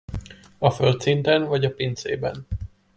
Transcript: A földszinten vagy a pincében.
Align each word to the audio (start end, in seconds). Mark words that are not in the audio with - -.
A 0.57 0.71
földszinten 0.71 1.43
vagy 1.45 1.65
a 1.65 1.73
pincében. 1.73 2.47